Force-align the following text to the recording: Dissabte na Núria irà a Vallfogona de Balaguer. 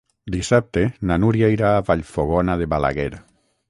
Dissabte 0.35 0.85
na 1.11 1.19
Núria 1.25 1.51
irà 1.59 1.71
a 1.77 1.87
Vallfogona 1.93 2.61
de 2.65 2.73
Balaguer. 2.75 3.11